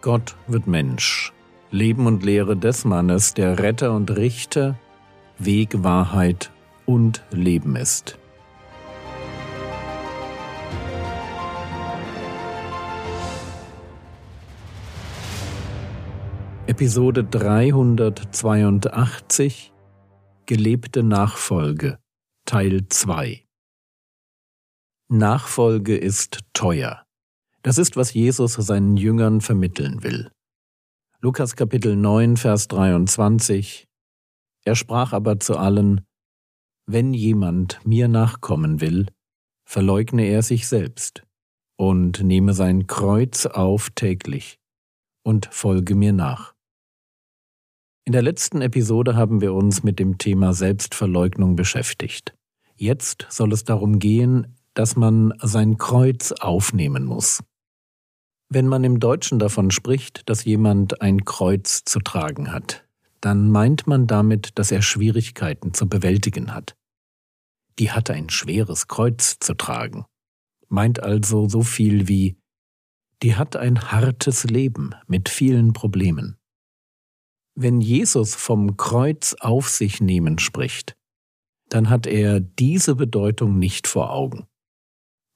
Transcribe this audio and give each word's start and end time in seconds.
Gott 0.00 0.36
wird 0.46 0.68
Mensch. 0.68 1.32
Leben 1.70 2.06
und 2.06 2.22
Lehre 2.22 2.56
des 2.56 2.84
Mannes, 2.84 3.34
der 3.34 3.58
Retter 3.58 3.92
und 3.92 4.16
Richter, 4.16 4.78
Weg, 5.38 5.82
Wahrheit 5.82 6.52
und 6.86 7.24
Leben 7.30 7.74
ist. 7.74 8.16
Episode 16.66 17.24
382 17.24 19.72
Gelebte 20.46 21.02
Nachfolge 21.02 21.98
Teil 22.44 22.86
2 22.88 23.42
Nachfolge 25.08 25.96
ist 25.96 26.38
teuer. 26.52 27.07
Das 27.62 27.76
ist, 27.76 27.96
was 27.96 28.14
Jesus 28.14 28.54
seinen 28.54 28.96
Jüngern 28.96 29.40
vermitteln 29.40 30.02
will. 30.02 30.30
Lukas 31.20 31.56
Kapitel 31.56 31.96
9, 31.96 32.36
Vers 32.36 32.68
23 32.68 33.88
Er 34.64 34.76
sprach 34.76 35.12
aber 35.12 35.40
zu 35.40 35.56
allen, 35.56 36.02
Wenn 36.86 37.12
jemand 37.12 37.84
mir 37.84 38.06
nachkommen 38.06 38.80
will, 38.80 39.08
verleugne 39.64 40.26
er 40.26 40.42
sich 40.42 40.68
selbst 40.68 41.24
und 41.76 42.22
nehme 42.22 42.54
sein 42.54 42.86
Kreuz 42.86 43.46
auf 43.46 43.90
täglich 43.90 44.58
und 45.24 45.46
folge 45.50 45.96
mir 45.96 46.12
nach. 46.12 46.54
In 48.04 48.12
der 48.12 48.22
letzten 48.22 48.62
Episode 48.62 49.16
haben 49.16 49.40
wir 49.40 49.52
uns 49.52 49.82
mit 49.82 49.98
dem 49.98 50.16
Thema 50.16 50.54
Selbstverleugnung 50.54 51.56
beschäftigt. 51.56 52.34
Jetzt 52.76 53.26
soll 53.28 53.52
es 53.52 53.64
darum 53.64 53.98
gehen, 53.98 54.56
dass 54.74 54.96
man 54.96 55.34
sein 55.42 55.78
Kreuz 55.78 56.32
aufnehmen 56.32 57.04
muss. 57.04 57.42
Wenn 58.48 58.66
man 58.66 58.84
im 58.84 58.98
Deutschen 58.98 59.38
davon 59.38 59.70
spricht, 59.70 60.28
dass 60.28 60.44
jemand 60.44 61.02
ein 61.02 61.24
Kreuz 61.24 61.84
zu 61.84 62.00
tragen 62.00 62.50
hat, 62.50 62.86
dann 63.20 63.50
meint 63.50 63.86
man 63.86 64.06
damit, 64.06 64.58
dass 64.58 64.70
er 64.70 64.82
Schwierigkeiten 64.82 65.74
zu 65.74 65.88
bewältigen 65.88 66.54
hat. 66.54 66.76
Die 67.78 67.90
hat 67.90 68.10
ein 68.10 68.30
schweres 68.30 68.88
Kreuz 68.88 69.38
zu 69.38 69.54
tragen. 69.54 70.06
Meint 70.68 71.02
also 71.02 71.48
so 71.48 71.62
viel 71.62 72.08
wie, 72.08 72.38
die 73.22 73.36
hat 73.36 73.56
ein 73.56 73.90
hartes 73.90 74.44
Leben 74.44 74.94
mit 75.06 75.28
vielen 75.28 75.72
Problemen. 75.72 76.36
Wenn 77.54 77.80
Jesus 77.80 78.34
vom 78.34 78.76
Kreuz 78.76 79.34
auf 79.40 79.68
sich 79.68 80.00
nehmen 80.00 80.38
spricht, 80.38 80.96
dann 81.68 81.90
hat 81.90 82.06
er 82.06 82.40
diese 82.40 82.94
Bedeutung 82.94 83.58
nicht 83.58 83.86
vor 83.86 84.12
Augen. 84.12 84.46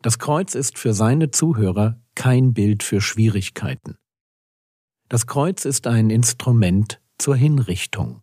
Das 0.02 0.18
Kreuz 0.18 0.56
ist 0.56 0.78
für 0.78 0.94
seine 0.94 1.30
Zuhörer 1.30 2.00
kein 2.16 2.52
Bild 2.52 2.82
für 2.82 3.00
Schwierigkeiten. 3.00 3.98
Das 5.08 5.28
Kreuz 5.28 5.64
ist 5.64 5.86
ein 5.86 6.10
Instrument 6.10 7.00
zur 7.18 7.36
Hinrichtung, 7.36 8.20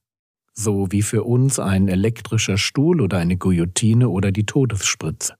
so 0.53 0.91
wie 0.91 1.01
für 1.01 1.23
uns 1.23 1.57
ein 1.57 1.87
elektrischer 1.87 2.57
Stuhl 2.57 2.99
oder 2.99 3.17
eine 3.17 3.37
Guillotine 3.37 4.09
oder 4.09 4.33
die 4.33 4.45
Todesspritze. 4.45 5.35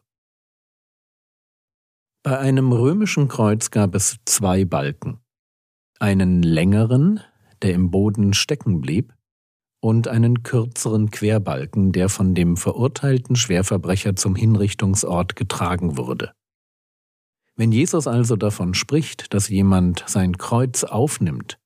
Bei 2.24 2.40
einem 2.40 2.72
römischen 2.72 3.28
Kreuz 3.28 3.70
gab 3.70 3.94
es 3.94 4.18
zwei 4.24 4.64
Balken, 4.64 5.20
einen 6.00 6.42
längeren, 6.42 7.20
der 7.62 7.74
im 7.74 7.92
Boden 7.92 8.34
stecken 8.34 8.80
blieb, 8.80 9.14
und 9.82 10.08
einen 10.08 10.44
kürzeren 10.44 11.10
Querbalken, 11.10 11.92
der 11.92 12.10
von 12.10 12.36
dem 12.36 12.58
verurteilten 12.58 13.36
Schwerverbrecher 13.36 14.16
zum 14.16 14.36
Hinrichtungsort 14.36 15.36
getragen 15.36 15.98
wurde. 15.98 16.34
Wenn 17.56 17.72
Jesus 17.72 18.08
also 18.08 18.36
davon 18.36 18.74
spricht, 18.74 19.34
dass 19.34 19.50
jemand 19.50 20.04
sein 20.08 20.38
Kreuz 20.38 20.84
aufnimmt, 20.84 21.58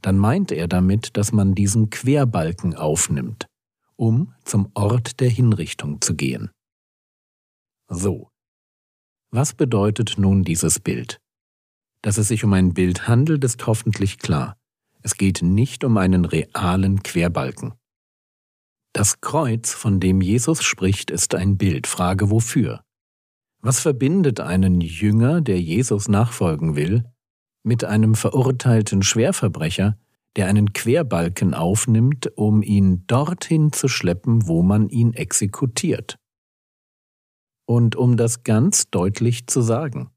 dann 0.00 0.18
meint 0.18 0.52
er 0.52 0.68
damit, 0.68 1.16
dass 1.16 1.32
man 1.32 1.54
diesen 1.54 1.90
Querbalken 1.90 2.74
aufnimmt, 2.74 3.46
um 3.96 4.34
zum 4.44 4.70
Ort 4.74 5.20
der 5.20 5.30
Hinrichtung 5.30 6.00
zu 6.00 6.14
gehen. 6.14 6.50
So. 7.88 8.28
Was 9.30 9.54
bedeutet 9.54 10.14
nun 10.18 10.44
dieses 10.44 10.78
Bild? 10.78 11.18
Dass 12.02 12.18
es 12.18 12.28
sich 12.28 12.44
um 12.44 12.52
ein 12.52 12.74
Bild 12.74 13.08
handelt, 13.08 13.42
ist 13.44 13.66
hoffentlich 13.66 14.18
klar. 14.18 14.56
Es 15.04 15.18
geht 15.18 15.42
nicht 15.42 15.84
um 15.84 15.98
einen 15.98 16.24
realen 16.24 17.02
Querbalken. 17.02 17.74
Das 18.94 19.20
Kreuz, 19.20 19.74
von 19.74 20.00
dem 20.00 20.22
Jesus 20.22 20.62
spricht, 20.62 21.10
ist 21.10 21.34
ein 21.34 21.58
Bild. 21.58 21.86
Frage 21.86 22.30
wofür? 22.30 22.82
Was 23.60 23.80
verbindet 23.80 24.40
einen 24.40 24.80
Jünger, 24.80 25.42
der 25.42 25.60
Jesus 25.60 26.08
nachfolgen 26.08 26.74
will, 26.74 27.04
mit 27.62 27.84
einem 27.84 28.14
verurteilten 28.14 29.02
Schwerverbrecher, 29.02 29.98
der 30.36 30.46
einen 30.46 30.72
Querbalken 30.72 31.52
aufnimmt, 31.52 32.30
um 32.36 32.62
ihn 32.62 33.06
dorthin 33.06 33.72
zu 33.72 33.88
schleppen, 33.88 34.46
wo 34.46 34.62
man 34.62 34.88
ihn 34.88 35.12
exekutiert? 35.12 36.18
Und 37.66 37.94
um 37.94 38.16
das 38.16 38.42
ganz 38.42 38.90
deutlich 38.90 39.48
zu 39.48 39.60
sagen, 39.60 40.10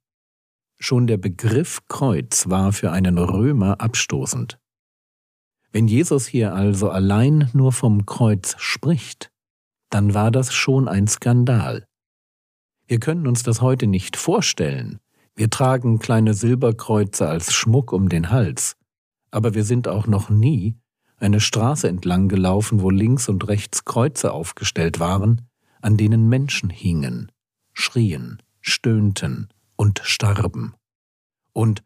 schon 0.80 1.08
der 1.08 1.18
Begriff 1.18 1.82
Kreuz 1.90 2.48
war 2.50 2.72
für 2.72 2.92
einen 2.92 3.18
Römer 3.18 3.82
abstoßend. 3.82 4.60
Wenn 5.72 5.88
Jesus 5.88 6.28
hier 6.28 6.54
also 6.54 6.90
allein 6.90 7.50
nur 7.54 7.72
vom 7.72 8.06
Kreuz 8.06 8.56
spricht, 8.58 9.32
dann 9.90 10.14
war 10.14 10.32
das 10.32 10.54
schon 10.54 10.88
ein 10.88 11.08
Skandal. 11.08 11.86
Wir 12.88 13.00
können 13.00 13.28
uns 13.28 13.44
das 13.44 13.62
heute 13.62 13.88
nicht 13.88 14.16
vorstellen. 14.16 15.00
Wir 15.36 15.50
tragen 15.50 16.00
kleine 16.00 16.34
Silberkreuze 16.34 17.28
als 17.28 17.54
Schmuck 17.54 17.92
um 17.92 18.10
den 18.10 18.32
Hals, 18.32 18.76
aber 19.30 19.54
wir 19.54 19.64
sind 19.64 19.88
auch 19.88 20.08
noch 20.08 20.30
nie 20.30 20.76
eine 21.18 21.40
Straße 21.40 21.88
entlang 21.88 22.28
gelaufen, 22.30 22.82
wo 22.82 22.90
links 22.90 23.28
und 23.28 23.48
rechts 23.48 23.86
Kreuze 23.86 24.32
aufgestellt 24.32 25.00
waren, 25.00 25.42
an 25.82 25.98
denen 25.98 26.30
Menschen 26.30 26.70
hingen, 26.70 27.32
schrien, 27.74 28.42
stöhnten 28.62 29.50
und 29.76 30.00
starben. 30.04 30.76
Und 31.54 31.84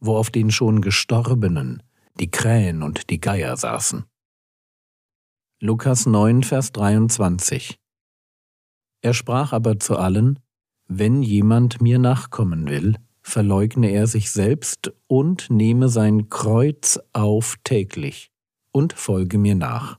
wo 0.00 0.16
auf 0.16 0.30
den 0.30 0.50
schon 0.50 0.80
Gestorbenen 0.80 1.82
die 2.18 2.30
Krähen 2.30 2.82
und 2.82 3.10
die 3.10 3.20
Geier 3.20 3.56
saßen. 3.56 4.04
Lukas 5.60 6.06
9, 6.06 6.42
Vers 6.42 6.72
23 6.72 7.78
Er 9.02 9.14
sprach 9.14 9.52
aber 9.52 9.78
zu 9.78 9.96
allen, 9.96 10.38
Wenn 10.86 11.22
jemand 11.22 11.80
mir 11.80 11.98
nachkommen 11.98 12.68
will, 12.68 12.96
verleugne 13.22 13.90
er 13.90 14.06
sich 14.06 14.30
selbst 14.30 14.92
und 15.08 15.50
nehme 15.50 15.88
sein 15.88 16.28
Kreuz 16.28 17.00
auf 17.12 17.56
täglich 17.64 18.30
und 18.70 18.92
folge 18.92 19.38
mir 19.38 19.54
nach. 19.54 19.98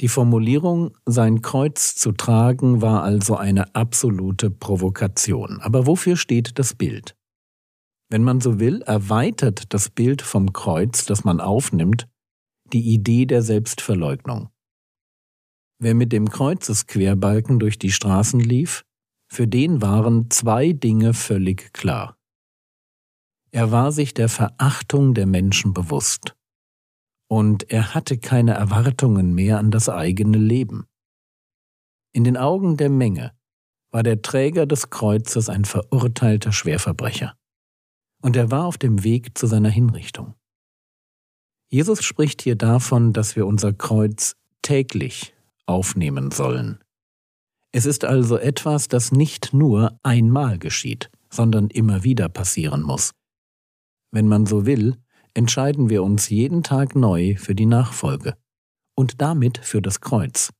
Die 0.00 0.08
Formulierung 0.08 0.96
sein 1.06 1.42
Kreuz 1.42 1.96
zu 1.96 2.12
tragen 2.12 2.82
war 2.82 3.02
also 3.02 3.36
eine 3.36 3.74
absolute 3.74 4.48
Provokation. 4.48 5.60
Aber 5.60 5.86
wofür 5.88 6.16
steht 6.16 6.58
das 6.58 6.74
Bild? 6.74 7.16
Wenn 8.10 8.24
man 8.24 8.40
so 8.40 8.58
will, 8.58 8.82
erweitert 8.82 9.72
das 9.74 9.90
Bild 9.90 10.22
vom 10.22 10.52
Kreuz, 10.52 11.04
das 11.04 11.24
man 11.24 11.40
aufnimmt, 11.40 12.08
die 12.72 12.92
Idee 12.92 13.26
der 13.26 13.42
Selbstverleugnung. 13.42 14.50
Wer 15.78 15.94
mit 15.94 16.12
dem 16.12 16.28
Kreuzesquerbalken 16.28 17.58
durch 17.58 17.78
die 17.78 17.92
Straßen 17.92 18.40
lief, 18.40 18.84
für 19.30 19.46
den 19.46 19.82
waren 19.82 20.30
zwei 20.30 20.72
Dinge 20.72 21.12
völlig 21.14 21.72
klar. 21.72 22.16
Er 23.50 23.70
war 23.70 23.92
sich 23.92 24.14
der 24.14 24.28
Verachtung 24.28 25.14
der 25.14 25.26
Menschen 25.26 25.72
bewusst, 25.72 26.34
und 27.30 27.70
er 27.70 27.94
hatte 27.94 28.18
keine 28.18 28.54
Erwartungen 28.54 29.34
mehr 29.34 29.58
an 29.58 29.70
das 29.70 29.88
eigene 29.90 30.38
Leben. 30.38 30.86
In 32.14 32.24
den 32.24 32.38
Augen 32.38 32.78
der 32.78 32.88
Menge 32.88 33.36
war 33.90 34.02
der 34.02 34.22
Träger 34.22 34.66
des 34.66 34.88
Kreuzes 34.88 35.50
ein 35.50 35.66
verurteilter 35.66 36.52
Schwerverbrecher 36.52 37.38
und 38.22 38.36
er 38.36 38.50
war 38.50 38.64
auf 38.64 38.78
dem 38.78 39.04
Weg 39.04 39.36
zu 39.36 39.46
seiner 39.46 39.70
Hinrichtung. 39.70 40.34
Jesus 41.70 42.02
spricht 42.02 42.42
hier 42.42 42.56
davon, 42.56 43.12
dass 43.12 43.36
wir 43.36 43.46
unser 43.46 43.72
Kreuz 43.72 44.36
täglich 44.62 45.34
aufnehmen 45.66 46.30
sollen. 46.30 46.78
Es 47.72 47.84
ist 47.84 48.04
also 48.04 48.38
etwas, 48.38 48.88
das 48.88 49.12
nicht 49.12 49.52
nur 49.52 49.98
einmal 50.02 50.58
geschieht, 50.58 51.10
sondern 51.30 51.68
immer 51.68 52.04
wieder 52.04 52.28
passieren 52.28 52.82
muss. 52.82 53.12
Wenn 54.10 54.26
man 54.26 54.46
so 54.46 54.64
will, 54.64 54.96
entscheiden 55.34 55.90
wir 55.90 56.02
uns 56.02 56.30
jeden 56.30 56.62
Tag 56.62 56.96
neu 56.96 57.36
für 57.36 57.54
die 57.54 57.66
Nachfolge 57.66 58.36
und 58.94 59.20
damit 59.20 59.58
für 59.58 59.82
das 59.82 60.00
Kreuz. 60.00 60.50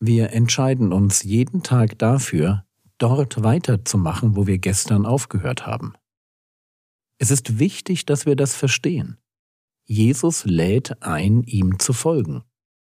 Wir 0.00 0.30
entscheiden 0.32 0.92
uns 0.92 1.22
jeden 1.22 1.62
Tag 1.62 1.98
dafür, 1.98 2.64
dort 2.98 3.44
weiterzumachen, 3.44 4.34
wo 4.36 4.48
wir 4.48 4.58
gestern 4.58 5.06
aufgehört 5.06 5.64
haben. 5.64 5.94
Es 7.22 7.30
ist 7.30 7.60
wichtig, 7.60 8.04
dass 8.04 8.26
wir 8.26 8.34
das 8.34 8.56
verstehen. 8.56 9.16
Jesus 9.84 10.44
lädt 10.44 11.04
ein, 11.04 11.44
ihm 11.44 11.78
zu 11.78 11.92
folgen. 11.92 12.42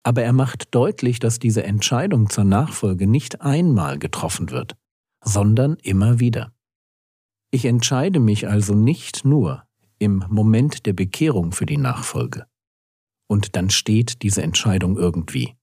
Aber 0.04 0.22
er 0.22 0.34
macht 0.34 0.76
deutlich, 0.76 1.20
dass 1.20 1.40
diese 1.40 1.64
Entscheidung 1.64 2.30
zur 2.30 2.44
Nachfolge 2.44 3.08
nicht 3.08 3.40
einmal 3.40 3.98
getroffen 3.98 4.52
wird, 4.52 4.76
sondern 5.24 5.78
immer 5.82 6.20
wieder. 6.20 6.54
Ich 7.52 7.64
entscheide 7.64 8.20
mich 8.20 8.50
also 8.50 8.76
nicht 8.76 9.24
nur, 9.24 9.64
im 9.98 10.26
Moment 10.28 10.86
der 10.86 10.94
Bekehrung 10.94 11.54
für 11.54 11.66
die 11.66 11.78
Nachfolge. 11.78 12.48
Und 13.28 13.56
dann 13.56 13.70
steht 13.70 14.24
diese 14.24 14.42
Entscheidung 14.42 14.98
irgendwie. 14.98 15.56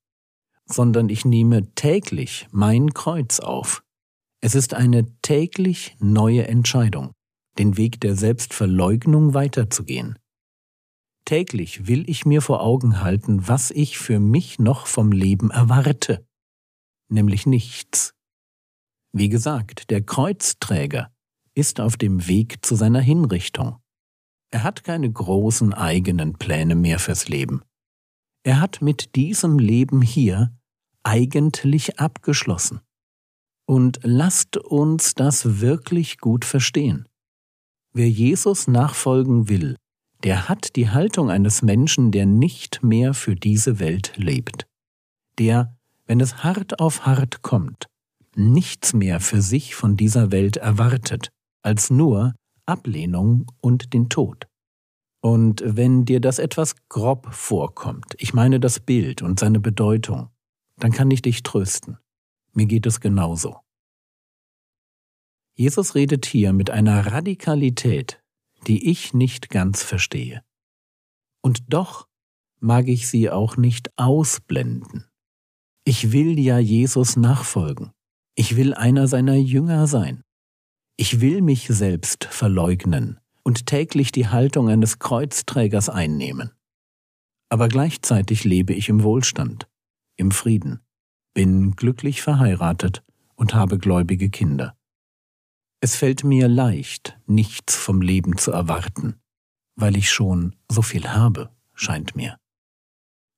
Sondern 0.65 1.11
ich 1.11 1.27
nehme 1.27 1.75
täglich 1.75 2.49
mein 2.51 2.95
Kreuz 2.95 3.41
auf. 3.41 3.85
Es 4.41 4.55
ist 4.55 4.73
eine 4.73 5.05
täglich 5.21 5.97
neue 6.01 6.49
Entscheidung, 6.49 7.14
den 7.59 7.77
Weg 7.77 8.01
der 8.01 8.17
Selbstverleugnung 8.17 9.35
weiterzugehen. 9.35 10.19
Täglich 11.25 11.87
will 11.87 12.09
ich 12.09 12.27
mir 12.27 12.43
vor 12.43 12.61
Augen 12.61 13.01
halten, 13.01 13.49
was 13.49 13.71
ich 13.71 13.99
für 13.99 14.21
mich 14.21 14.59
noch 14.59 14.87
vom 14.87 15.11
Leben 15.11 15.51
erwarte, 15.51 16.27
nämlich 17.09 17.47
nichts. 17.47 18.15
Wie 19.13 19.29
gesagt, 19.29 19.91
der 19.91 20.03
Kreuzträger 20.03 21.13
ist 21.55 21.81
auf 21.81 21.97
dem 21.97 22.27
Weg 22.27 22.65
zu 22.65 22.75
seiner 22.75 23.01
Hinrichtung. 23.01 23.79
Er 24.51 24.63
hat 24.63 24.85
keine 24.85 25.11
großen 25.11 25.73
eigenen 25.73 26.35
Pläne 26.35 26.75
mehr 26.75 26.99
fürs 26.99 27.29
Leben. 27.29 27.63
Er 28.45 28.61
hat 28.61 28.83
mit 28.83 29.15
diesem 29.15 29.59
Leben 29.59 30.03
hier 30.03 30.55
eigentlich 31.03 31.99
abgeschlossen. 31.99 32.81
Und 33.67 34.01
lasst 34.03 34.59
uns 34.59 35.15
das 35.15 35.61
wirklich 35.61 36.19
gut 36.19 36.45
verstehen. 36.45 37.09
Wer 37.97 38.11
Jesus 38.11 38.67
nachfolgen 38.67 39.49
will, 39.49 39.77
der 40.25 40.49
hat 40.49 40.75
die 40.75 40.91
Haltung 40.91 41.31
eines 41.31 41.63
Menschen, 41.63 42.11
der 42.11 42.27
nicht 42.27 42.83
mehr 42.83 43.15
für 43.15 43.37
diese 43.37 43.79
Welt 43.79 44.15
lebt. 44.17 44.67
Der, 45.39 45.77
wenn 46.07 46.19
es 46.19 46.43
hart 46.43 46.81
auf 46.81 47.07
hart 47.07 47.43
kommt, 47.43 47.87
nichts 48.35 48.95
mehr 48.95 49.21
für 49.21 49.41
sich 49.41 49.77
von 49.77 49.97
dieser 49.97 50.33
Welt 50.33 50.57
erwartet, 50.57 51.29
als 51.63 51.89
nur 51.89 52.35
Ablehnung 52.67 53.47
und 53.61 53.95
den 53.95 54.09
Tod. 54.09 54.49
Und 55.21 55.63
wenn 55.65 56.05
dir 56.05 56.21
das 56.21 56.41
etwas 56.41 56.75
grob 56.89 57.33
vorkommt, 57.33 58.17
ich 58.19 58.35
meine 58.35 58.59
das 58.59 58.81
Bild 58.81 59.23
und 59.23 59.39
seine 59.39 59.61
Bedeutung, 59.61 60.31
dann 60.81 60.91
kann 60.91 61.13
ich 61.13 61.23
dich 61.23 61.45
trösten. 61.45 61.99
Mir 62.55 62.67
geht 62.67 62.87
es 62.87 62.99
genauso. 62.99 63.64
Jesus 65.55 65.95
redet 65.95 66.27
hier 66.27 66.53
mit 66.53 66.71
einer 66.71 67.07
Radikalität, 67.13 68.21
die 68.67 68.91
ich 68.91 69.15
nicht 69.15 69.51
ganz 69.51 69.83
verstehe. 69.83 70.43
Und 71.43 71.63
doch 71.69 72.09
mag 72.59 72.89
ich 72.89 73.09
sie 73.09 73.31
auch 73.31 73.57
nicht 73.57 73.91
ausblenden. 73.97 75.05
Ich 75.85 76.13
will 76.13 76.39
ja 76.39 76.59
Jesus 76.59 77.17
nachfolgen. 77.17 77.93
Ich 78.35 78.57
will 78.57 78.75
einer 78.75 79.07
seiner 79.07 79.37
Jünger 79.37 79.87
sein. 79.87 80.25
Ich 80.97 81.21
will 81.21 81.43
mich 81.43 81.67
selbst 81.69 82.25
verleugnen 82.25 83.21
und 83.43 83.67
täglich 83.67 84.11
die 84.11 84.29
Haltung 84.29 84.69
eines 84.69 84.99
Kreuzträgers 84.99 85.89
einnehmen. 85.89 86.51
Aber 87.49 87.69
gleichzeitig 87.69 88.45
lebe 88.45 88.73
ich 88.73 88.89
im 88.89 89.03
Wohlstand, 89.03 89.69
im 90.17 90.31
Frieden, 90.31 90.81
bin 91.35 91.73
glücklich 91.73 92.23
verheiratet 92.23 93.05
und 93.37 93.55
habe 93.55 93.79
gläubige 93.79 94.31
Kinder. 94.31 94.77
Es 95.85 95.97
fällt 95.97 96.25
mir 96.25 96.49
leicht, 96.49 97.19
nichts 97.27 97.77
vom 97.77 98.01
Leben 98.01 98.39
zu 98.39 98.51
erwarten, 98.53 99.17
weil 99.77 99.99
ich 99.99 100.11
schon 100.11 100.57
so 100.67 100.81
viel 100.81 101.11
habe, 101.11 101.51
scheint 101.75 102.17
mir. 102.17 102.39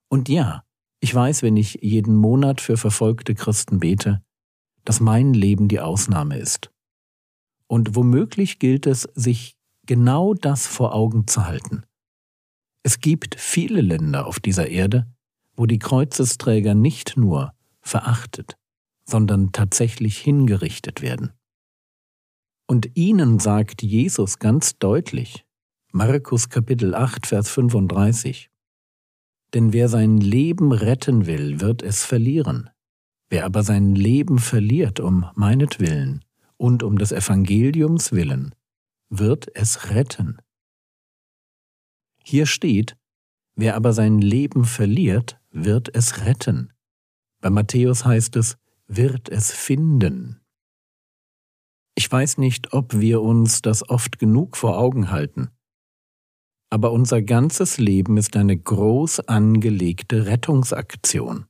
Und 0.08 0.28
ja, 0.28 0.62
ich 1.00 1.12
weiß, 1.12 1.42
wenn 1.42 1.56
ich 1.56 1.80
jeden 1.82 2.14
Monat 2.14 2.60
für 2.60 2.76
verfolgte 2.76 3.34
Christen 3.34 3.80
bete, 3.80 4.22
dass 4.84 5.00
mein 5.00 5.34
Leben 5.34 5.66
die 5.66 5.80
Ausnahme 5.80 6.38
ist 6.38 6.70
und 7.66 7.96
womöglich 7.96 8.60
gilt 8.60 8.86
es, 8.86 9.08
sich 9.16 9.56
genau 9.84 10.32
das 10.32 10.68
vor 10.68 10.94
Augen 10.94 11.26
zu 11.26 11.46
halten. 11.46 11.82
Es 12.84 13.00
gibt 13.00 13.34
viele 13.40 13.80
Länder 13.80 14.24
auf 14.24 14.38
dieser 14.38 14.68
Erde, 14.68 15.12
wo 15.56 15.66
die 15.66 15.80
Kreuzesträger 15.80 16.76
nicht 16.76 17.16
nur 17.16 17.54
verachtet, 17.80 18.56
sondern 19.04 19.50
tatsächlich 19.50 20.18
hingerichtet 20.18 21.02
werden. 21.02 21.32
Und 22.66 22.96
ihnen 22.96 23.38
sagt 23.38 23.82
Jesus 23.82 24.38
ganz 24.38 24.78
deutlich, 24.78 25.44
Markus 25.92 26.48
Kapitel 26.48 26.94
8, 26.94 27.26
Vers 27.26 27.48
35, 27.48 28.50
Denn 29.54 29.72
wer 29.72 29.88
sein 29.88 30.18
Leben 30.18 30.72
retten 30.72 31.26
will, 31.26 31.60
wird 31.60 31.82
es 31.82 32.04
verlieren. 32.04 32.70
Wer 33.28 33.44
aber 33.44 33.62
sein 33.62 33.94
Leben 33.94 34.38
verliert 34.38 35.00
um 35.00 35.26
meinetwillen, 35.34 36.24
und 36.56 36.82
um 36.82 36.98
des 36.98 37.12
Evangeliums 37.12 38.12
willen 38.12 38.54
wird 39.08 39.54
es 39.54 39.90
retten. 39.90 40.38
Hier 42.24 42.46
steht, 42.46 42.96
wer 43.54 43.76
aber 43.76 43.92
sein 43.92 44.18
Leben 44.18 44.64
verliert, 44.64 45.38
wird 45.50 45.94
es 45.94 46.24
retten. 46.24 46.72
Bei 47.40 47.50
Matthäus 47.50 48.04
heißt 48.04 48.36
es, 48.36 48.56
wird 48.88 49.28
es 49.28 49.52
finden. 49.52 50.40
Ich 51.98 52.12
weiß 52.12 52.36
nicht, 52.36 52.74
ob 52.74 52.98
wir 53.00 53.22
uns 53.22 53.62
das 53.62 53.88
oft 53.88 54.18
genug 54.18 54.56
vor 54.56 54.78
Augen 54.78 55.10
halten, 55.10 55.48
aber 56.70 56.92
unser 56.92 57.22
ganzes 57.22 57.78
Leben 57.78 58.18
ist 58.18 58.36
eine 58.36 58.56
groß 58.56 59.20
angelegte 59.20 60.26
Rettungsaktion. 60.26 61.46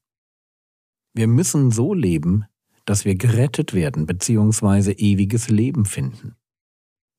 Wir 1.15 1.27
müssen 1.27 1.73
so 1.73 1.95
leben, 1.95 2.45
dass 2.85 3.05
wir 3.05 3.17
gerettet 3.17 3.75
werden 3.75 4.07
bzw. 4.07 4.93
ewiges 4.93 5.49
Leben 5.49 5.85
finden. 5.85 6.37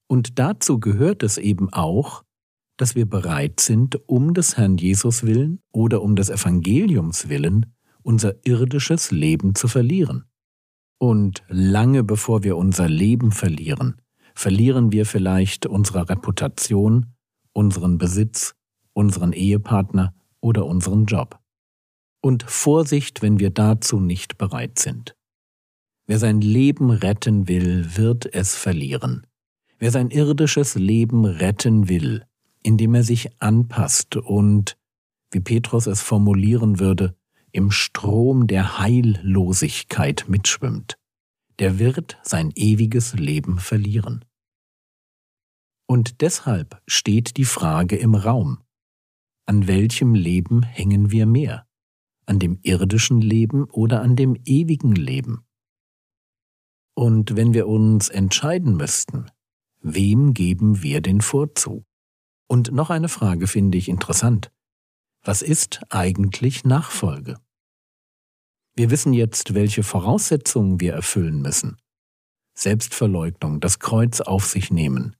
Und 0.07 0.39
dazu 0.39 0.79
gehört 0.79 1.21
es 1.21 1.37
eben 1.37 1.73
auch, 1.73 2.23
dass 2.77 2.95
wir 2.95 3.09
bereit 3.09 3.59
sind, 3.59 4.07
um 4.07 4.33
des 4.33 4.55
Herrn 4.55 4.77
Jesus 4.77 5.23
willen 5.23 5.61
oder 5.73 6.01
um 6.01 6.15
des 6.15 6.29
Evangeliums 6.29 7.27
willen, 7.27 7.73
unser 8.03 8.35
irdisches 8.45 9.11
Leben 9.11 9.55
zu 9.55 9.67
verlieren. 9.67 10.23
Und 10.99 11.43
lange 11.47 12.03
bevor 12.03 12.43
wir 12.43 12.57
unser 12.57 12.89
Leben 12.89 13.31
verlieren, 13.31 14.01
verlieren 14.33 14.91
wir 14.91 15.05
vielleicht 15.05 15.65
unsere 15.65 16.09
Reputation, 16.09 17.07
unseren 17.53 17.97
Besitz, 17.97 18.55
unseren 18.93 19.33
Ehepartner 19.33 20.13
oder 20.41 20.65
unseren 20.65 21.05
Job. 21.05 21.39
Und 22.21 22.43
Vorsicht, 22.43 23.21
wenn 23.21 23.39
wir 23.39 23.51
dazu 23.51 23.99
nicht 23.99 24.37
bereit 24.37 24.79
sind. 24.79 25.15
Wer 26.07 26.19
sein 26.19 26.41
Leben 26.41 26.89
retten 26.89 27.47
will, 27.47 27.97
wird 27.97 28.33
es 28.33 28.55
verlieren. 28.55 29.27
Wer 29.77 29.91
sein 29.91 30.09
irdisches 30.09 30.75
Leben 30.75 31.25
retten 31.25 31.89
will, 31.89 32.25
indem 32.63 32.95
er 32.95 33.03
sich 33.03 33.29
anpasst 33.39 34.15
und, 34.15 34.77
wie 35.31 35.41
Petrus 35.41 35.85
es 35.85 36.01
formulieren 36.01 36.79
würde, 36.79 37.15
im 37.51 37.71
Strom 37.71 38.47
der 38.47 38.79
Heillosigkeit 38.79 40.25
mitschwimmt, 40.27 40.97
der 41.59 41.79
wird 41.79 42.17
sein 42.23 42.51
ewiges 42.55 43.13
Leben 43.13 43.59
verlieren. 43.59 44.25
Und 45.87 46.21
deshalb 46.21 46.81
steht 46.85 47.37
die 47.37 47.45
Frage 47.45 47.95
im 47.95 48.13
Raum, 48.15 48.59
an 49.45 49.67
welchem 49.67 50.13
Leben 50.13 50.63
hängen 50.63 51.11
wir 51.11 51.25
mehr? 51.25 51.65
An 52.25 52.39
dem 52.39 52.59
irdischen 52.63 53.21
Leben 53.21 53.63
oder 53.63 54.01
an 54.01 54.17
dem 54.17 54.35
ewigen 54.43 54.93
Leben? 54.93 55.45
Und 56.93 57.37
wenn 57.37 57.53
wir 57.53 57.67
uns 57.67 58.09
entscheiden 58.09 58.75
müssten, 58.75 59.31
wem 59.79 60.33
geben 60.33 60.83
wir 60.83 60.99
den 60.99 61.21
Vorzug? 61.21 61.85
Und 62.47 62.73
noch 62.73 62.89
eine 62.89 63.07
Frage 63.07 63.47
finde 63.47 63.77
ich 63.77 63.87
interessant. 63.87 64.51
Was 65.27 65.41
ist 65.41 65.81
eigentlich 65.89 66.63
Nachfolge? 66.63 67.35
Wir 68.77 68.89
wissen 68.91 69.11
jetzt, 69.11 69.53
welche 69.53 69.83
Voraussetzungen 69.83 70.79
wir 70.79 70.93
erfüllen 70.93 71.41
müssen. 71.41 71.75
Selbstverleugnung, 72.57 73.59
das 73.59 73.79
Kreuz 73.79 74.21
auf 74.21 74.45
sich 74.45 74.71
nehmen, 74.71 75.17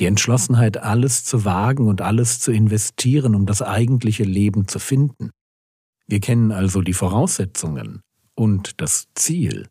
die 0.00 0.06
Entschlossenheit, 0.06 0.78
alles 0.78 1.24
zu 1.24 1.44
wagen 1.44 1.86
und 1.86 2.00
alles 2.00 2.40
zu 2.40 2.50
investieren, 2.50 3.36
um 3.36 3.46
das 3.46 3.62
eigentliche 3.62 4.24
Leben 4.24 4.66
zu 4.66 4.80
finden. 4.80 5.30
Wir 6.08 6.18
kennen 6.18 6.50
also 6.50 6.82
die 6.82 6.92
Voraussetzungen 6.92 8.00
und 8.34 8.80
das 8.80 9.06
Ziel. 9.14 9.68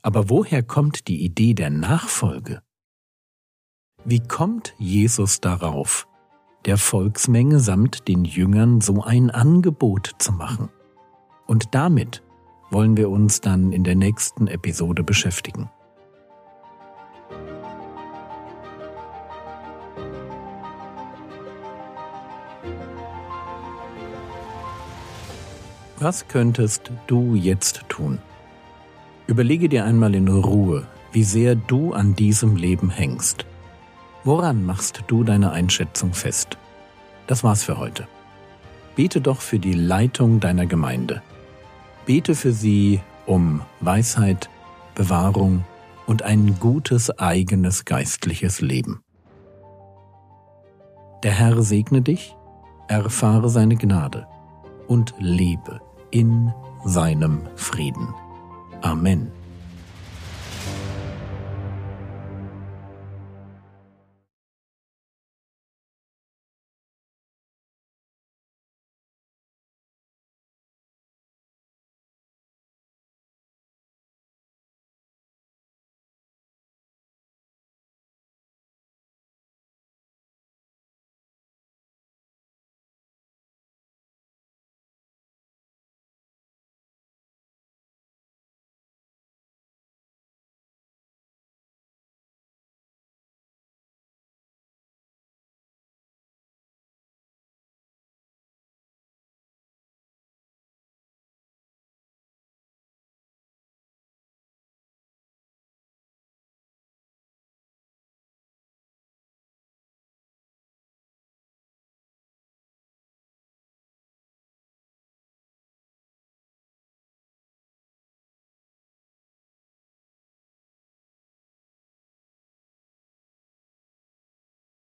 Aber 0.00 0.30
woher 0.30 0.62
kommt 0.62 1.08
die 1.08 1.24
Idee 1.24 1.54
der 1.54 1.70
Nachfolge? 1.70 2.62
Wie 4.04 4.20
kommt 4.20 4.74
Jesus 4.78 5.40
darauf, 5.40 6.06
der 6.66 6.78
Volksmenge 6.78 7.60
samt 7.60 8.08
den 8.08 8.24
Jüngern 8.24 8.80
so 8.80 9.02
ein 9.02 9.30
Angebot 9.30 10.12
zu 10.18 10.32
machen? 10.32 10.70
Und 11.46 11.74
damit 11.74 12.22
wollen 12.70 12.96
wir 12.96 13.10
uns 13.10 13.40
dann 13.40 13.72
in 13.72 13.84
der 13.84 13.94
nächsten 13.94 14.46
Episode 14.46 15.02
beschäftigen. 15.02 15.70
Was 25.98 26.28
könntest 26.28 26.90
du 27.06 27.34
jetzt 27.34 27.84
tun? 27.88 28.18
Überlege 29.26 29.68
dir 29.68 29.84
einmal 29.84 30.14
in 30.14 30.28
Ruhe, 30.28 30.86
wie 31.12 31.24
sehr 31.24 31.54
du 31.54 31.92
an 31.92 32.14
diesem 32.14 32.56
Leben 32.56 32.90
hängst. 32.90 33.46
Woran 34.24 34.64
machst 34.64 35.04
du 35.06 35.22
deine 35.22 35.52
Einschätzung 35.52 36.14
fest? 36.14 36.56
Das 37.26 37.44
war's 37.44 37.62
für 37.62 37.78
heute. 37.78 38.08
Bete 38.96 39.20
doch 39.20 39.42
für 39.42 39.58
die 39.58 39.74
Leitung 39.74 40.40
deiner 40.40 40.64
Gemeinde. 40.64 41.22
Bete 42.06 42.34
für 42.34 42.52
sie 42.52 43.00
um 43.26 43.60
Weisheit, 43.80 44.48
Bewahrung 44.94 45.64
und 46.06 46.22
ein 46.22 46.58
gutes 46.58 47.10
eigenes 47.18 47.84
geistliches 47.84 48.60
Leben. 48.60 49.02
Der 51.22 51.32
Herr 51.32 51.62
segne 51.62 52.02
dich, 52.02 52.34
erfahre 52.88 53.48
seine 53.48 53.76
Gnade 53.76 54.26
und 54.86 55.14
lebe 55.18 55.80
in 56.10 56.52
seinem 56.84 57.40
Frieden. 57.56 58.14
Amen. 58.82 59.32